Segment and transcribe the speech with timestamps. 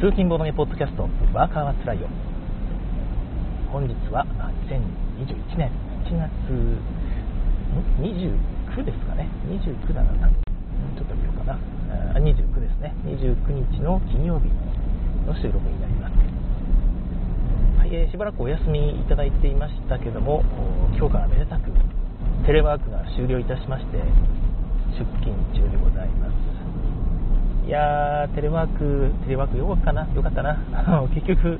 [0.00, 2.08] 通勤ボードゲポッドキャストワーカーはつらいよ。
[3.70, 4.26] 本日は
[4.66, 5.70] 2021年。
[6.04, 6.30] 1月
[8.02, 9.30] 29ですかね。
[9.46, 10.28] 29だな。
[10.28, 11.58] ちょっと見ようかな。
[12.18, 12.92] 29ですね。
[13.06, 14.50] 29日の金曜日
[15.26, 16.14] の収録になります。
[17.78, 20.42] はい、えー、しばらくお休みいただいていましたけども
[20.98, 21.70] 今日からめでたく
[22.46, 23.98] テレワークが終了いたしまして
[24.98, 26.63] 出勤中でございます。
[27.66, 30.58] いやー、テレワーク、テレワークよかったな、よかったな。
[31.14, 31.58] 結局、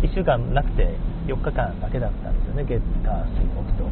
[0.00, 3.84] 1週間なくて4日間だけだったんですよね、月、火、水、木と。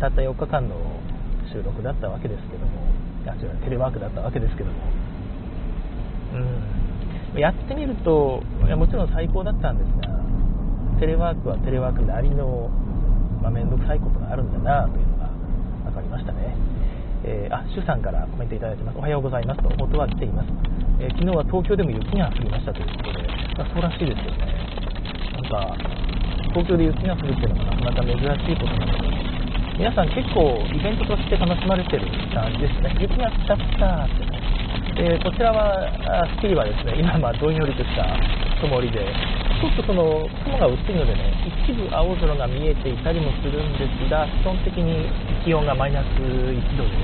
[0.00, 0.76] たった4日間の
[1.52, 2.72] 収録だったわけですけども、
[3.26, 4.76] あ違うテレワークだったわけですけども、
[7.34, 10.18] うん、やってみると、いやもちろん最高だったんですが、
[11.00, 12.70] テレワークはテレワークなりの、
[13.42, 15.30] まあ、めんどくさいことがあるんだなというのが
[15.86, 16.54] 分かりましたね。
[17.28, 18.96] えー、あ、シュさんからコメントいただいてます。
[18.96, 20.48] おはようございますと、音は来ています。
[20.96, 24.48] えー、昨日は東京でも雪が降りましたということで、まあ、そうらしいですよね。
[25.36, 25.76] なんか、
[26.56, 29.12] 東京で雪が降るっていうのもなかなか珍しいことなので、
[29.76, 32.96] 皆さん結構イベントとして楽しまれてる感じですね。
[32.96, 34.48] 雪が来ちゃったってね。
[34.96, 35.84] でこちらは、
[36.32, 38.08] スキーはですね、今まどんよりとした
[38.64, 39.04] 曇りで、
[39.58, 41.34] ちょっとその雲が薄いのでね、
[41.66, 45.02] 一部青空が見えていたりもするんですが、基本的に
[45.44, 46.94] 気温がマイナス1度で、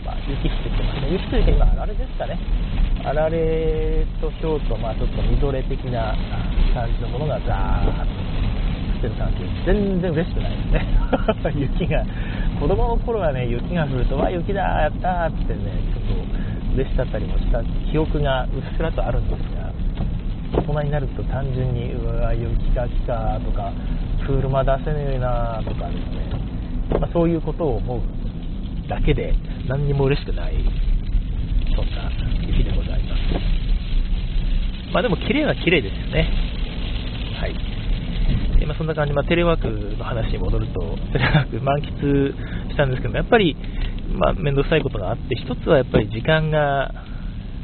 [0.00, 1.12] まあ、雪降ってきてますね。
[1.12, 2.40] 雪というか今、あられですかね。
[3.04, 6.16] あられと氷と、まあ、ちょっとみぞれ的な
[6.72, 8.24] 感じのものがザーッと
[8.96, 10.88] 降ってる感じで全然嬉しくないですね。
[11.84, 12.00] 雪が、
[12.60, 19.53] 子供の頃はね、雪が降ると、わ、雪だ、やったーってね、ちょっと、嬉しかったりもした記憶がうっすらとあるんです
[20.54, 23.72] 大人になると単純にうわ雪が来たとか
[24.26, 25.98] 車出せねえなとかです。
[26.10, 28.00] ね、まあ、そういうことを思う
[28.88, 29.34] だけで
[29.68, 30.54] 何にも嬉しくない
[31.76, 32.10] そんな
[32.40, 33.22] 日でございます。
[34.92, 35.96] まあでも綺麗は綺麗です。
[35.96, 36.28] よね
[37.40, 37.54] はい
[38.66, 40.80] まあ、そんな感じ、まあ、テレワークの話に戻ると、
[41.12, 42.32] テレワーク満喫
[42.70, 43.02] したんです。
[43.02, 43.54] けどやっぱり
[44.14, 46.92] まあ、めんどくさいことがあって、一つはやっぱり時間が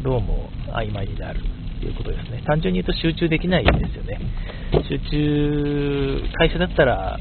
[0.02, 1.40] どうも曖昧になる
[1.86, 2.42] いうことですね。
[2.46, 4.18] 単純に言うと集中できないですよね。
[4.88, 7.18] 集中、会社だったら、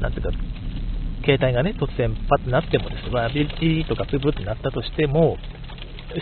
[0.00, 0.30] なんていうか、
[1.24, 5.38] 携帯がね、突然パッとなってもですね、まあ、ビリとかプブってなったとしても、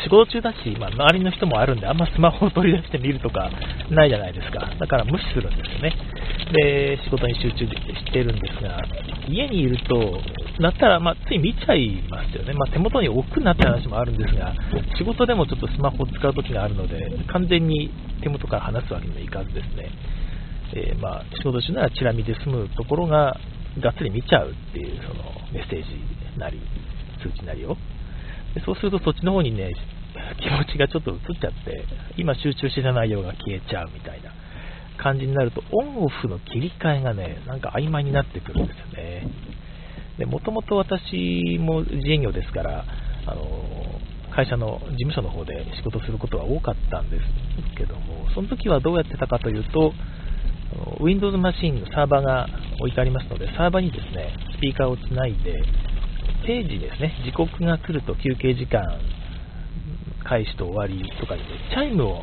[0.04, 3.50] 仕事中だし、まあ、周りの人もあるんで、あんまスマホを取り出して見るとか
[3.90, 4.70] ないじゃないですか。
[4.78, 5.92] だから無視するんですよね。
[6.52, 8.78] で、仕事に集中してるんですが、
[9.28, 10.20] 家にいると、
[10.60, 12.52] なったら、まあ、つい見ちゃいますよね。
[12.52, 14.54] まあ、手元に置くなって話もあるんですが、
[14.98, 17.00] 仕事でもちょっとスマホを使う時があるので、
[17.32, 17.90] 完全に
[18.22, 19.90] 手元から離すわけにはいかずですね、
[20.74, 23.36] えー、まあ、仕事中ならチラ見で済むところが、
[23.80, 26.60] がっつり見ちゃうっていう、そのメッセージなり、
[27.22, 27.76] 通知なりを。
[28.54, 29.72] でそうするとそっちの方にね、
[30.38, 31.84] 気持ちがちょっと移っちゃって、
[32.18, 34.31] 今集中してた内容が消えちゃうみたいな
[35.02, 39.26] 感じになると、オンオフの切り替えがね、なんか曖昧になってくるんですよね。
[40.18, 42.84] で、もともと私も自営業ですから、
[43.26, 43.42] あの、
[44.34, 47.24] 会社の事務所の方で仕事することが多かったんです
[47.76, 49.92] けども、その時はどうやってたかというと、
[51.00, 52.48] Windows マシンのサーバーが
[52.80, 55.62] 置いてありますので、サーバーにですね、スピーカーをつないで、
[56.46, 58.82] 定時ですね、時刻が来ると休憩時間
[60.24, 62.22] 開始と終わりとかで、チャイムを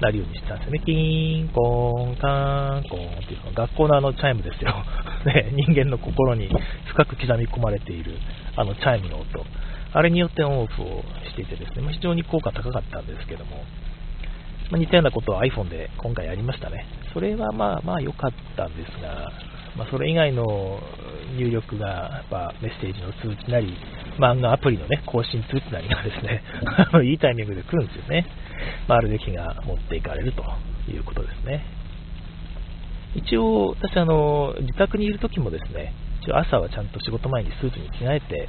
[0.00, 0.82] 鳴るようにしてたんですよね。
[0.84, 4.74] キーン、コーン、カーン、コーンっていうの学校のあのチャイムですよ。
[5.26, 6.48] ね、人間の心に
[6.86, 8.18] 深く刻み込まれている
[8.56, 9.44] あのチャイムの音。
[9.92, 13.64] あれによってオンオフをしていてですね、まあ、非常に効果高かったんですけども、
[14.70, 16.86] まあ、似たようなことを iPhone で今回やりましたね。
[17.14, 19.32] それはまあまあ良かったんですが、
[19.76, 20.80] まあ、それ以外の
[21.36, 23.76] 入力がやっぱメッセージの通知なり、
[24.18, 26.42] 漫画アプリのね、更新通知なりがですね、
[27.04, 28.26] いいタイミングで来るんですよね。
[28.86, 30.44] まあ、あるべきが持っていかれると
[30.90, 31.64] いうことですね。
[33.14, 35.92] 一応、私あの、自宅にいる時もですね、
[36.22, 38.48] 一応朝はちゃんと仕事前にスーツに着替えて、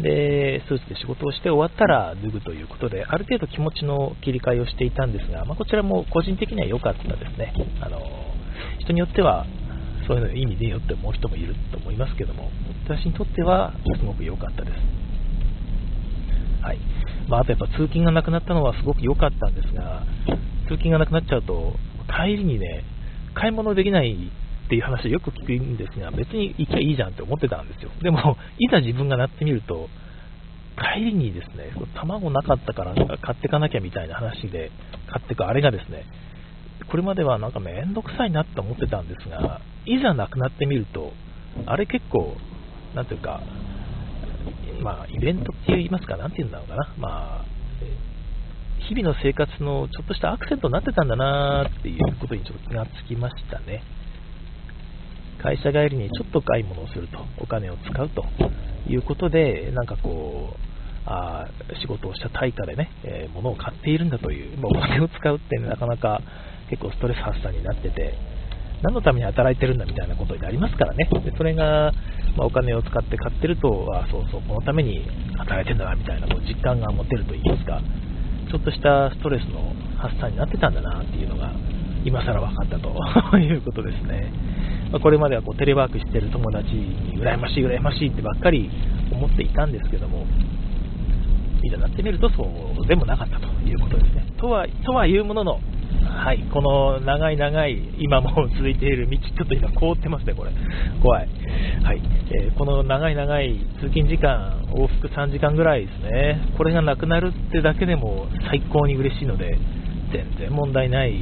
[0.00, 7.52] で、スーツで仕事をして終わったら脱ぐということで、ある程度気持ちの切り替えをしていたんですが、まあ、こちらも個人的には良かったですね。
[7.80, 8.00] あの
[8.78, 9.46] 人によっては
[10.10, 12.50] そういうの意味ねえよって思う人もいると思いますけども、
[12.84, 14.74] 私にとってはすごく良かったです。
[16.64, 16.78] はい
[17.28, 20.02] まあ、あとやっぱ通勤がなくなったのはすごく良かったんですが、
[20.66, 21.74] 通勤がなくなっちゃうと、
[22.08, 22.82] 帰りにね、
[23.34, 24.32] 買い物できない
[24.66, 27.90] っていう話よく聞くんですが、別に行きゃいいじゃんって思ってたんですよ。
[28.02, 29.88] でも、いざ自分がなってみると、
[30.76, 34.72] 帰りにですね、卵なかったから買ってかなきゃみたいな話で
[35.06, 36.04] 買ってくあれがですね、
[36.90, 41.12] これまではなんかめんどくさいなって思ってたんですが、いざなくなってみると、
[41.66, 42.36] あれ結構、
[42.94, 43.40] なんていうか、
[44.82, 47.44] まあ、イベントって言いますか、なんて言うんだろうかな、まあ、
[48.88, 53.82] 日々の生活のちょっとしたアクセントになってたんだなっていうことにちょっと気がつきましたね。
[55.42, 58.24] 会社帰りにちょっと買い物をすると、お金を使うと
[58.88, 60.70] いうことで、なんかこう、
[61.06, 61.48] あ
[61.80, 66.20] 仕事をした対価でね、えー、物を買っているんだという、まあ、お金を使うって、なかなか
[66.68, 68.14] 結構ストレス発散になってて、
[68.82, 71.92] 何のために働いてるんだみたいなことになりますからね、でそれが、
[72.36, 75.06] まあ、お金を使って買ってると、あそうそう、このために
[75.36, 77.80] 働いてるんだなみたいなこう実感が持てるといいますか、
[78.50, 81.52] ちょっとしたストレスの発散になってたんだなっていうのが、
[82.04, 82.90] 今更分かったと
[83.38, 84.32] いうことですね。
[84.92, 88.70] ま、これまではこうテレワークしてる友達に羨ましい、羨ましいってばっかり
[89.12, 90.26] 思っていたんですけども、
[91.62, 92.42] いざなってみるとそ
[92.82, 94.24] うでもなかったということですね。
[94.38, 95.60] とはとはいうものの、
[96.20, 100.52] はい、この長い長い、今も続いている道、ちょっと今凍ってますね、これ。
[101.02, 101.28] 怖い。
[101.82, 102.02] はい、
[102.44, 106.52] えー、この長い長い通勤時間、往復3時間ぐらいですね。
[106.58, 109.56] これがなくなるってだけでも最高に嬉しいので、
[110.12, 111.12] 全然問題ない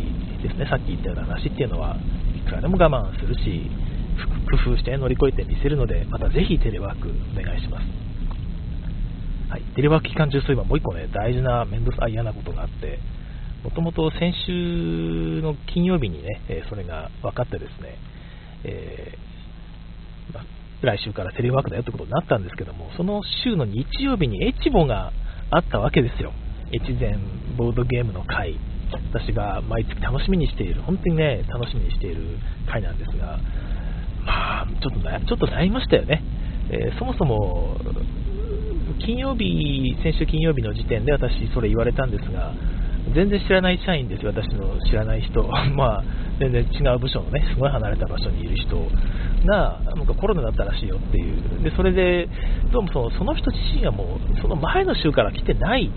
[0.43, 0.67] ですね。
[0.69, 1.97] さっき言ったような話っていうのは、
[2.35, 3.71] いくらでも我慢するし、
[4.50, 7.09] 工夫して乗り越えてみせるので、またぜひテレワーク
[7.39, 7.85] お願いします。
[9.49, 12.99] はい、テレワーク期間中、そういえばもう1個ね、大事な面倒さ嫌なことがあって、
[13.65, 17.99] もともと先週の金曜日にね、えそれが分かってですね、
[18.65, 20.45] えー、ま
[20.81, 25.13] 来週からテレワークだよってことになったんですけども、その週の日曜日にエチボが
[25.51, 26.33] あったわけですよ。
[26.73, 27.19] 越前
[27.57, 28.59] ボードゲームの会。
[29.13, 32.39] 私が毎月楽しみにしている、本当にね、楽しみにしている
[32.71, 33.39] 会なんですが、
[34.25, 36.23] まあ、ちょっとちょっと悩みましたよね。
[36.71, 37.77] えー、そもそも、
[39.05, 42.55] 金曜日、先週金曜日の時点で私、それ言われたんですが、
[43.15, 45.43] 全然知らない社員ですよ、私の知らない人、
[45.75, 46.05] まあ、
[46.39, 48.77] 全然違う部署のね、すごい離れた場所にいる人
[49.47, 52.29] が、なんかコロナだったらしいよっていう、でそれで、
[52.73, 55.91] どうもそのその人自身はもう、その前の週から来てない。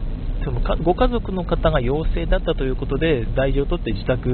[0.44, 4.28] そのご家族の方が陽性だったということで、大事を取って自宅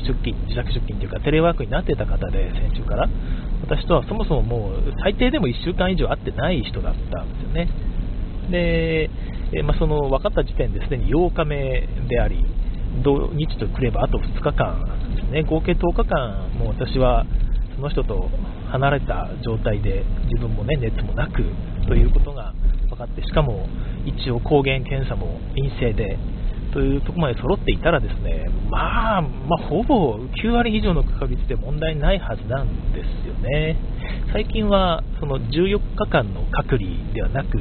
[0.00, 3.08] 出勤、自宅出勤というか、テレワークになってた方で、先週から、
[3.62, 7.68] 私とはそもそももう最低でも1週間以上会ってない人だったんですよね。
[8.50, 9.10] で、
[9.52, 12.44] えまあ、その分かった時点ですでに8日目であり、
[13.02, 14.84] 土日とくればあと2日間
[15.16, 17.26] ですね、合計10日間、もう私は
[17.74, 18.30] その人と
[18.70, 21.42] 離れた状態で、自分も、ね、熱もなく
[21.86, 22.54] ということが
[22.88, 23.68] 分かって、しかも
[24.04, 26.18] 一応抗原検査も陰性で
[26.74, 33.76] というところまで揃っていたらですね、まあ、まあ、ほぼ9割以上の確率で問題ないはずなんですよね。
[34.32, 37.58] 最近はその14日間の隔離ではなく、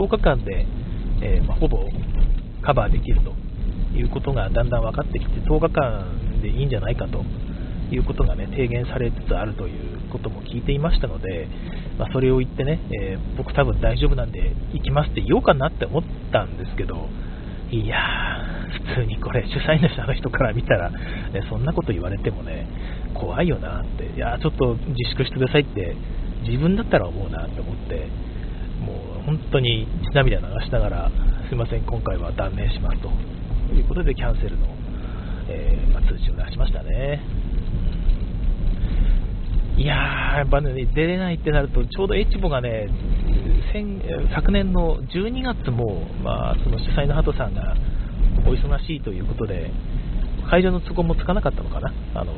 [0.00, 0.66] 10日間で、
[1.22, 1.78] えー、まあ、ほぼ
[2.62, 3.34] カバーできると
[3.94, 7.22] いうことがだんだん分かってきて、10日間でいいんじゃないかと
[7.94, 11.48] いうことがね、提言されつつあるということも聞いていましたので、
[11.98, 16.02] まあ、それを言ってね、えー、僕多分大丈夫なんで行きますって言おうかなって思っ
[16.32, 17.08] たんですけど、
[17.70, 20.98] いやー、普通にこれ、主催者の人から見たら、ね、
[21.50, 22.66] そんなこと言われてもね、
[23.14, 25.94] 怖いよなって、いやちょっと自粛してくださいって、
[26.48, 28.08] 自分だったら思うなって思って、
[28.80, 31.10] もう本当に涙流しながら、
[31.48, 33.08] すいません、今回は断念しますと
[33.74, 34.66] いうことで、キャンセルの、
[35.48, 37.20] えー、まあ、通知を出しましたね。
[39.76, 42.88] いやー、やっぱね、出れないってなると、ちょうどエチボがね、
[44.34, 47.76] 昨年の12月も、まあ、その主催のハトさんが
[48.46, 49.70] お忙しいということで、
[50.50, 52.32] 会場の都合もつかなかったのかな、あの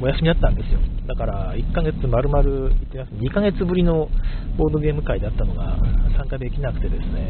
[0.00, 0.78] お休みだったんですよ。
[1.06, 4.08] だから1ヶ月丸々行ってます、2ヶ月ぶりの
[4.56, 5.78] ボードゲーム会だったのが
[6.16, 7.26] 参加できなくてですね、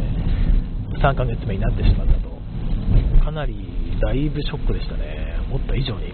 [1.02, 3.56] 3ヶ月目になってしまったと、かなり
[4.00, 6.12] だいぶショックでしたね、思った以上に。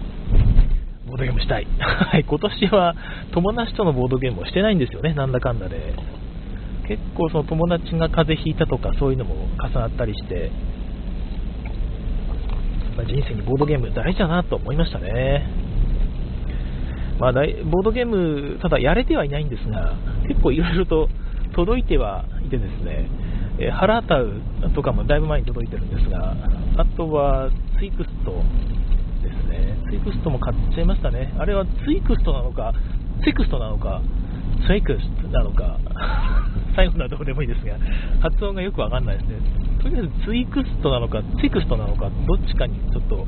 [1.07, 1.67] ボードゲームしたい。
[1.79, 2.95] はい、今年は
[3.31, 5.93] 友達とのボードゲームをしてないんですよね、なんだかんだで。
[6.87, 10.51] 結構その友達が風邪ひいたとかそういうのも重なったりして、
[12.97, 15.62] ま、人生にボードゲーム大事だなと思いましたね。
[17.19, 19.95] まあ、ボードゲーム、ただやれてはいないんですが、
[20.27, 21.09] 結構いろいろと
[21.53, 23.07] 届いてはいてですね、
[23.59, 24.41] えー、ハラータウ
[24.73, 26.35] とかもだいぶ前に届いてるんですが、
[26.77, 28.31] あとはツイクスト
[29.21, 29.77] ですね。
[29.89, 31.33] ツイクストも買っちゃいましたね。
[31.37, 32.73] あれはツイクストなのか、
[33.23, 34.01] ツイクストなのか、
[34.65, 35.77] ツイクストなのか、
[36.75, 37.75] 最後のはどうでもいいですが、
[38.21, 39.35] 発音がよくわかんないですね。
[39.81, 43.27] とりあえずツイクストなのか、ツイクストなのか、どっちかにちょっと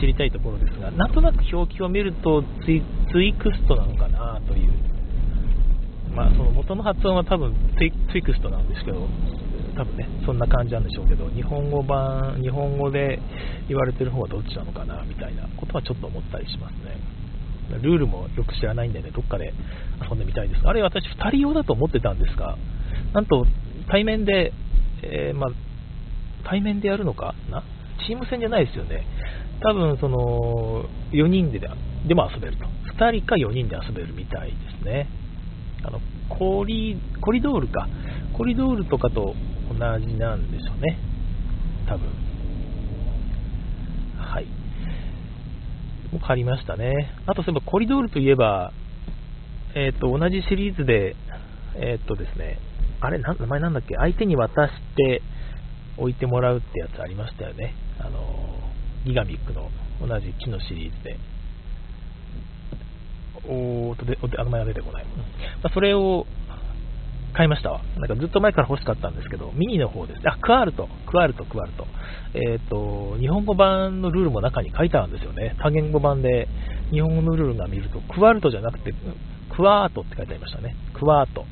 [0.00, 4.72] 知りたいところですが、なんとなく表記を見るとツイツイクストなのかなという。
[6.14, 9.06] まあ、その元の発音は多分ツイツイクストなんですけど、
[9.76, 13.20] 多分ね、そんな感じなんでしょうけど、日本語版、日本語で
[13.68, 16.96] 言われてる方はどっちなのかなみたいなことはちょっと思ったりしますね。
[17.82, 19.52] ルールもよく知らないんでね、どっかで
[20.08, 20.62] 遊んでみたいです。
[20.64, 22.56] あれ、私2人用だと思ってたんですが、
[23.12, 23.46] なんと
[23.88, 24.52] 対面で、
[25.02, 25.50] えー、まあ、
[26.44, 27.62] 対面でやるのかな
[28.06, 29.04] チーム戦じゃないですよね。
[29.60, 31.60] 多分、その、4人で
[32.06, 32.64] でも遊べると。
[32.94, 35.08] 2人か4人で遊べるみたいですね。
[35.82, 37.88] あの、コリ、コリドールか。
[38.36, 39.34] コリドールとかと
[39.68, 40.98] 同じなんでしょうね。
[41.88, 42.08] 多分。
[44.18, 44.46] はい。
[46.12, 47.14] もう借りましたね。
[47.26, 48.72] あと、そういえばコリドールといえば、
[49.74, 51.16] えっ、ー、と、同じシリーズで、
[51.76, 52.58] えっ、ー、とですね、
[53.00, 53.94] あれ、名前なんだっけ？
[53.96, 55.22] 相手に渡して
[55.98, 57.74] 置いてもらうってやつありましたよね。
[57.98, 58.20] あの、
[59.04, 61.18] ギガミックの同じ木のシリーズで。
[63.48, 65.04] おーとで、あの前が出てこない。
[65.62, 66.26] まあ、それを
[67.36, 67.82] 買いましたわ。
[67.96, 70.20] なんかずっと前から欲しかったんですけど、ミニの方です。
[70.24, 71.86] あ、クワールト、クワールト、クワールト。
[72.34, 75.54] えっ、ー、と、日本語版のルールも中に書いてあるんですよね。
[75.62, 76.48] 多言語版で
[76.90, 78.94] 日本語のルールが見ると、クワルトじゃなくて、
[79.54, 80.74] クワートって書いてありましたね。
[80.94, 81.44] クワート。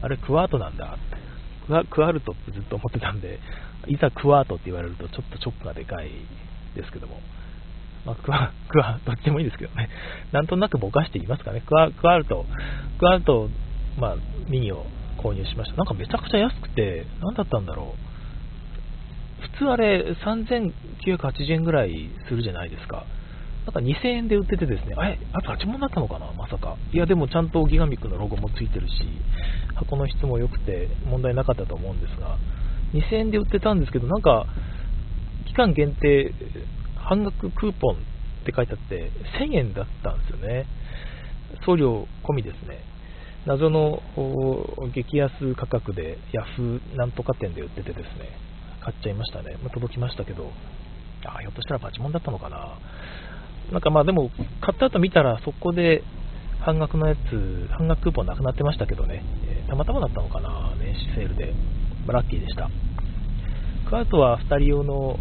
[0.00, 1.18] あれ、クワートなんだって。
[1.66, 3.38] クワクワルトってずっと思ってたんで、
[3.86, 6.10] いざクワートって言われるとちょっとチョックがでかい
[6.74, 7.20] ですけども。
[8.04, 9.88] まあ、クワ、 クワ、どっちでもいいですけどね。
[10.32, 11.62] なんとなくぼかして言いますかね。
[11.64, 12.46] クワ、クワルト、
[12.98, 13.50] クワルト、
[13.98, 14.16] まあ、
[14.48, 14.86] ミニを
[15.18, 15.76] 購入しました。
[15.76, 18.08] なんかめちゃくちゃ安くて、何だったんだろう。
[19.42, 23.04] 普通あれ、3980円ぐらいするじゃないですか。
[23.66, 26.76] なんか2000円で売っててですね、あれ、あと8問だったのかな、まさか。
[26.92, 28.94] いや、でもちゃんとギガミックのロゴもついてるし、
[29.74, 32.38] 箱の質も良くて問題なかったと思うんですが、
[32.94, 34.46] 2000円で売ってたんですけど、なんか、
[35.46, 36.32] 期間限定、
[36.96, 37.98] 半額クーポンっ
[38.44, 40.66] て書いてあって、1000円だったんですよね。
[41.64, 42.80] 送料込みですね。
[43.46, 44.02] 謎の
[44.94, 48.36] 激安価格でヤフーなんとか店で売っててですね、
[48.82, 49.56] 買っちゃいましたね。
[49.62, 50.50] まあ、届きましたけど、
[51.24, 52.78] あひょっとしたらパチモンだったのかな。
[53.72, 54.30] なんかまあでも、
[54.60, 56.02] 買った後見たらそこで
[56.60, 61.54] 半額のやつ、半額クーポンなくなってましたけどね、えー、たまたまだったのかな、年始セールで。
[62.14, 62.68] あ、ラッキーでした。
[63.88, 65.16] クワートは2人用の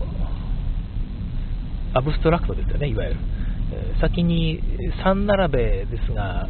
[1.93, 3.19] アブストラクトですよね、いわゆる。
[3.71, 4.61] え、先に
[5.03, 6.47] 3並べですが、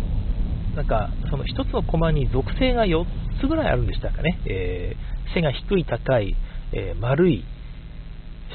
[0.76, 3.06] なんかその1つのコマに属性が4
[3.42, 6.36] つぐらいあるんでしたかね、えー、背が低い、高い、
[6.74, 7.44] えー、丸い、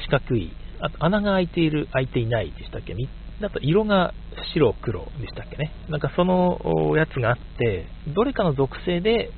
[0.03, 2.95] 四角い、あと穴が開いている、開いていないでしたっけ、
[3.41, 4.13] だと色が
[4.53, 9.31] 白、黒でしたっけね、なんかそのやつがあって、どれかの属性で、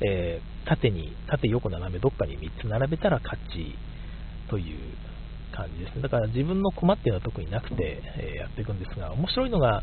[0.00, 3.74] えー、縦に、縦横斜めどっかに3つ並べたら勝ち
[4.48, 4.78] という
[5.54, 6.02] 感じですね。
[6.02, 9.82] だから自分の駒っていうのは特になくて、えー、やっていくんですが、面白いのが、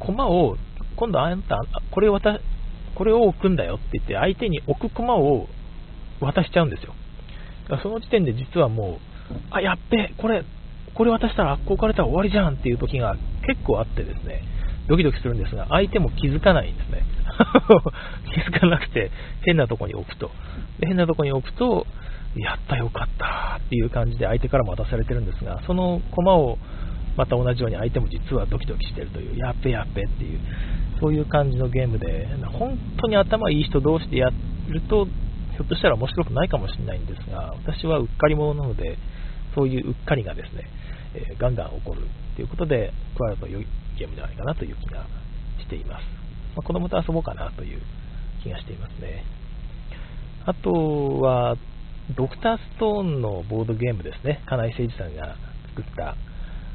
[0.00, 0.56] 駒を、
[0.96, 1.58] 今度あんた、
[1.90, 2.38] これを渡、
[2.94, 5.46] これを置くんだよって言って、相手に置く駒を
[6.20, 6.94] 渡しちゃうんですよ。
[7.82, 8.98] その時点で実はも
[9.30, 10.44] う、あ、やっべ、これ、
[10.94, 14.42] これ渡したらあ、こうかれたら終わりじゃんっていう時が結構あってですね、
[14.88, 17.02] ドキドキするんですが、相手も気づかないんですね。
[18.34, 19.10] 気づかなくて、
[19.42, 20.30] 変なとこに置くと。
[20.80, 21.86] で変なとこに置くと、
[22.36, 26.58] やったよかったっていう感じで相手からも渡されてるんですが、その駒を
[27.16, 30.40] また同じように相手も実はドキドキしてるという、やっべやっべっていう、
[31.00, 34.30] そういう感じのゲームで、本当に頭いい人同士でや
[34.68, 38.96] ると、ひょっとしたら面白くないかもしれないんですが、私はうっかり者なので、
[39.54, 40.64] そういううっかりがですね、
[41.14, 42.00] えー、ガンガン起こる
[42.36, 43.46] ということで、加わると
[43.98, 45.06] ゲームじゃないかなという気が
[45.60, 46.02] しています。
[46.54, 47.80] まあ、子供と遊ぼうかなという
[48.42, 49.24] 気がしていますね。
[50.44, 51.56] あとは、
[52.16, 54.42] ドクターストーンのボードゲームですね。
[54.46, 55.36] 金井誠司さんが
[55.74, 56.16] 作った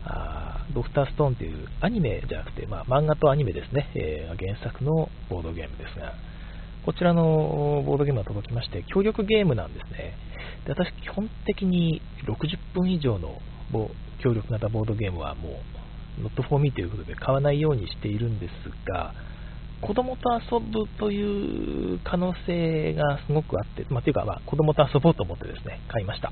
[0.09, 6.13] あドクターストーンというアニメじゃなくて、まあ、漫画とアニメですね、えー、原作のボードゲームですが、
[6.85, 10.15] こちらのボードゲームが届きまして、協力ゲームなんですね。
[10.65, 13.41] で私、基本的に60分以上の
[14.23, 15.53] 協力型ボードゲームはもう、
[16.21, 18.51] not for me ということで買わないようにしているんです
[18.91, 19.13] が、
[19.81, 26.31] 子供と遊ぶという可能性がすごくあって、まあ、というか、まあ、子供と遊ぼうと思ってですね、買いました。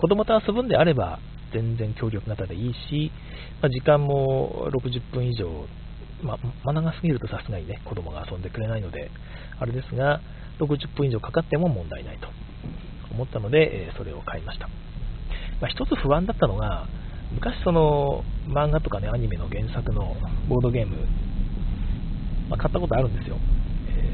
[0.00, 1.18] 子供と遊ぶんであれば、
[1.52, 3.12] 全然協力型でいいし、
[3.60, 5.66] まあ、時間も60分以上、
[6.22, 9.10] まあ、ま長すぎるとさすがにね、子供が遊んでくれないので、
[9.60, 10.20] あれですが、
[10.58, 12.28] 60分以上かかっても問題ないと
[13.12, 14.68] 思ったので、えそれを買いました。
[15.60, 16.86] まあ、一つ不安だったのが、
[17.34, 20.16] 昔その漫画とかね、アニメの原作の
[20.48, 20.96] ボードゲーム、
[22.48, 23.36] まあ、買ったことあるんですよ。
[23.88, 24.12] え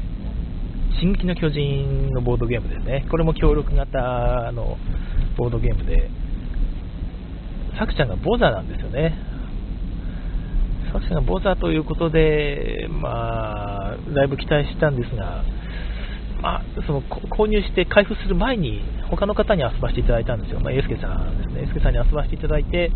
[0.95, 3.05] ー、進撃の巨人のボードゲームですね。
[3.09, 4.77] これも協力型の
[5.37, 6.09] ボードゲームで、
[7.77, 9.13] 作者がボザなんですよね。
[10.91, 15.43] 作者がボザということで、まあ、だいぶ期待したんですが、
[16.41, 22.91] まあ、その購入して開封する前に他の方に遊ばせていただいたんですよ、まあ、エスケさんですね、エスケさんに遊ばせていただいて、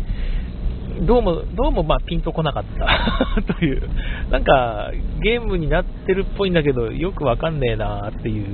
[1.02, 3.42] どうも、どうもまあピンとこなかった。
[3.54, 3.82] という、
[4.30, 4.90] なんか
[5.22, 8.46] ゲームになってるっぽいんだけど、よくわかんねえなっていう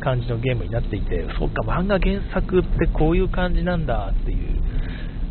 [0.00, 4.38] 感じのゲームになっていて、そうか、漫画原作ってこういう感じなんだっていう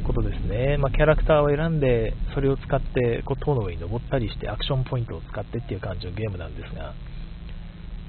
[0.03, 0.77] ことですね。
[0.77, 6.93] まあ、キャラクターを選んで、それを使ってこう塔の上に登ったりして、アクションポイントを使ってっていう感じのゲームなんですが、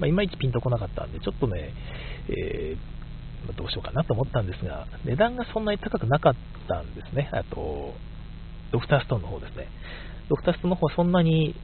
[0.01, 1.73] まあ、いまいちピンとこなかったんで、ちょっとね、
[2.27, 6.35] えー、どうしようかなと思ったんですが、値段がそんなに高くなかっ
[6.67, 7.29] たんですね。
[7.31, 7.93] あと、
[8.71, 9.67] ドクターストーンの方ですね。
[10.27, 11.55] ドクターストーンの方はそんなに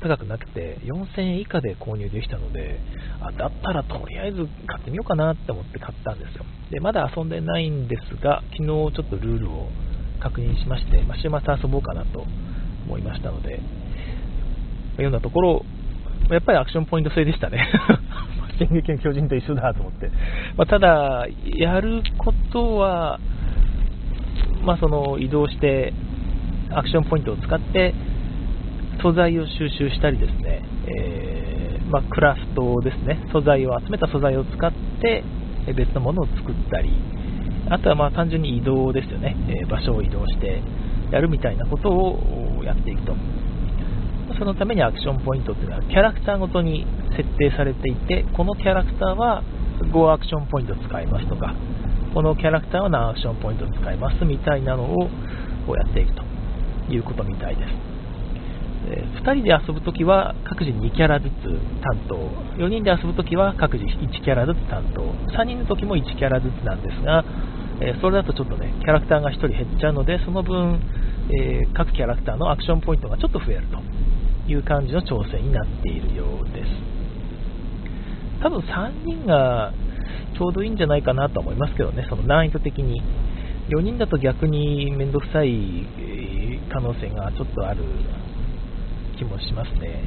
[0.00, 2.80] 高くなくて、4000円以下で購入できたので、
[3.20, 6.46] あだったらとりあえず買ってみようかなって思って買ったんですよ。
[6.70, 9.68] で、まだ遊んでないんですが、昨日ちょっとルールを
[10.20, 12.24] 確認しまして、まあ、週末遊ぼうかなと
[12.86, 13.60] 思いましたので、
[14.98, 15.64] ようなところ、
[16.30, 17.68] やっぱりアクションポイント制でしたね。
[18.58, 20.10] 進撃の巨人と一緒だと思って。
[20.56, 21.26] まあ、ただ、
[21.56, 23.18] やることは、
[24.64, 25.92] まあ、その移動して、
[26.70, 27.94] アクションポイントを使って、
[29.00, 35.24] 素材を収集したりですね、えー、まあ、クラフトですね、素材を集めた素材を使って
[35.74, 36.90] 別のものを作ったり、
[37.68, 40.62] あとはまあ単純に移動ですよね、えー、場所を移動して
[41.10, 43.14] やるみたいなことをやっていくと。
[44.38, 46.86] そのためにアクションポイントっていうのはキャラクターごとに
[47.16, 49.42] 設定されていて、このキャラクターは
[49.92, 51.54] 5アクションポイント使いますとか、
[52.14, 55.08] このキャラクターは何アクションポイント使いますみたいなのを
[55.76, 56.22] やっていくと
[56.92, 57.92] いうことみたいです。
[58.84, 61.32] え2人で遊ぶときは各自2キャラずつ
[61.82, 62.16] 担当、
[62.58, 65.02] 4人で遊ぶときは各自1キャラずつ担当、
[65.36, 67.24] 3人のときも1キャラずつなんですが、
[67.80, 70.80] えそれだとちょっとね、キャラクターが1人減っちゃうので、その分、
[71.30, 73.78] え、各キャラクターのアクションポイントがちょっと増えると
[74.46, 76.68] いう感じの調整になっているようです。
[78.42, 79.72] 多分3人が
[80.36, 83.02] ちょうどいいんじゃないかなと思いますけどね、その難易度的に。
[83.68, 85.86] 4人だと逆に面倒くさい
[86.72, 87.84] 可能性がちょっとある
[89.16, 90.02] 気もしますね。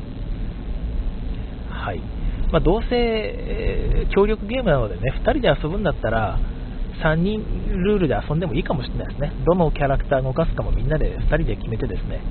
[1.70, 2.02] はい。
[2.52, 6.38] まあ、どうせ、協力ゲームなのでね、2人で遊ぶんだったら、
[7.04, 7.44] 3人
[7.84, 9.32] ルールで遊んでもいいかもしれないですね。
[9.46, 12.22] どのキャラクター動かすかもみんなで2人で決めてですね、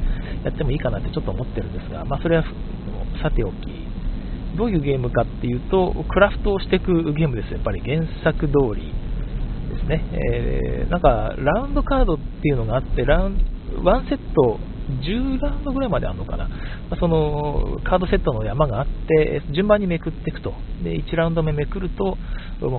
[0.45, 2.45] やってもいいかなってちょっと思ってるんですが、まあ、それは
[3.23, 3.55] さておき、
[4.57, 8.93] どういうゲームかっていうと、クラフトをしていくゲームですやっぱり原作通り
[9.75, 10.05] ですね。
[10.33, 16.49] えー、なんか、ラウンドカードっていうのがあって、ラウン1セット10ラウンドぐらいまであるのかな、
[17.01, 22.19] そのカードセットの山があって、順番にめくっていくと、で1ラウンド目めくると、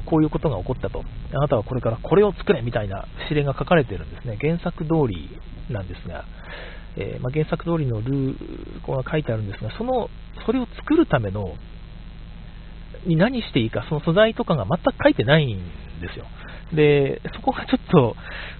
[0.05, 5.29] こういうことが起こったと、あなたはこれからこれを作れみたいな指令が書かれてるんですね、原作通り
[5.69, 6.25] なんですが、
[6.97, 10.09] えー、まあ、原作通りのルールが書いてあるんですが、その
[10.45, 11.55] それを作るための
[13.05, 15.57] に何していいか、その素材とかが全く書いてないん
[16.01, 16.25] ですよ。
[16.73, 18.15] で、そこがちょっと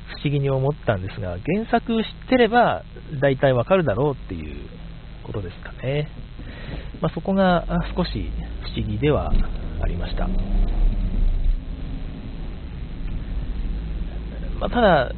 [0.08, 2.84] 不思議に思ったんですが、原作知ってれば
[3.22, 4.70] 大体わかるだろうっていう
[5.24, 6.10] ことですかね。
[7.02, 7.66] まあ、そこが
[7.96, 9.32] 少し不思議では
[9.82, 10.28] ありました。
[14.60, 15.12] まあ、ただ、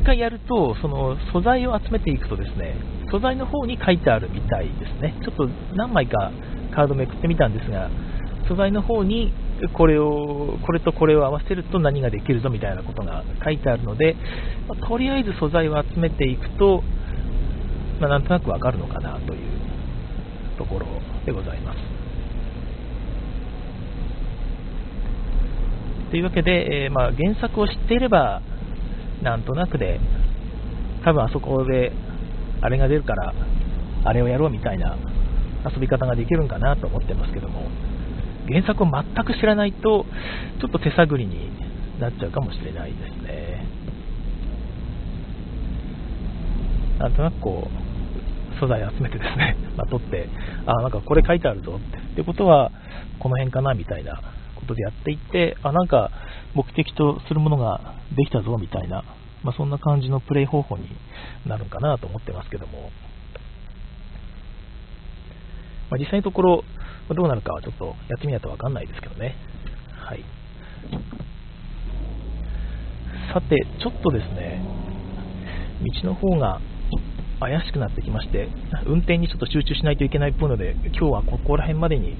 [0.00, 2.74] 1回やると、その素材を集めていくとですね、
[3.10, 5.14] 素材の方に書いてあるみたいですね。
[5.22, 6.32] ちょっと何枚か
[6.74, 7.90] カードめくってみたんですが、
[8.48, 9.32] 素材の方に
[9.68, 14.16] これを、これとこれを合わせると何ができるぞみたいなことが書いてあるので、
[14.68, 16.82] まあ、とりあえず素材を集めていくと、
[18.00, 19.40] まあ、なんとなくわかるのかなという
[20.58, 20.86] ところ
[21.24, 21.78] でございます。
[26.10, 28.42] というわけで、えー、まあ、原作を知っていれば、
[29.22, 30.00] なんとなくで、
[31.04, 31.92] 多分あそこで
[32.60, 33.32] あれが出るから、
[34.04, 34.96] あれをやろうみたいな
[35.64, 37.62] 遊び方ができるんかなと思ってますけども、
[38.48, 40.04] 原作を全く知らないと、
[40.60, 41.50] ちょっと手探りに
[42.00, 43.66] なっちゃうかもしれないですね。
[46.98, 50.28] なんとなくこう、素材集めてですね、 まあ、撮って、
[50.66, 51.98] あ、なんかこれ書いてあるぞって。
[51.98, 52.70] ってことは、
[53.18, 54.20] この辺かなみたいな
[54.56, 56.10] ことでやっていって、あ、なんか
[56.54, 59.04] 目的とするものができたぞみたいな、
[59.42, 60.88] まあ、そんな感じのプレイ方法に
[61.46, 62.90] なるかなと思ってますけども、
[65.90, 66.64] まあ、実際のところ、
[67.08, 69.36] まどうなるかはちょっとやってみないとわかんないですけどね。
[69.94, 70.24] はい。
[73.32, 74.62] さて、ちょっとですね、
[76.02, 76.60] 道の方が
[77.40, 78.48] 怪しくなってきまして、
[78.86, 82.16] 運転にちょっと集中しないといけないっぽいので、今日はここら辺までに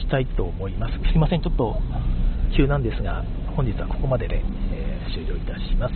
[0.00, 0.94] したいと思います。
[1.10, 1.76] すいません、ちょっと
[2.56, 3.24] 急なんですが、
[3.56, 5.94] 本日はここまでで、えー、終了いたします。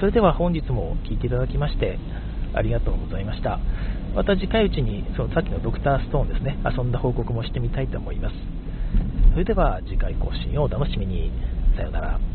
[0.00, 1.98] それでは本日も聴いていただきまして
[2.54, 3.60] ありがとうございました。
[4.14, 8.36] また次回うちにそのさっきのドクターストーンですね、遊んだ報告もしてみたいと思います。
[9.32, 11.32] それでは次回更新をお楽しみに。
[11.76, 12.33] さようなら。